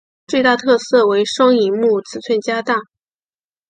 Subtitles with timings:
[0.25, 2.75] 最大特色为双萤幕尺寸加大。